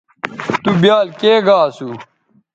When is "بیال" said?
0.81-1.07